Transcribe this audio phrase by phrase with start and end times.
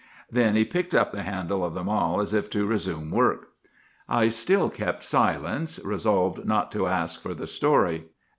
[0.31, 3.49] "Then he picked up the handle of the mall as if to resume work.
[4.09, 8.05] "I still kept silence, resolved not to ask for the story.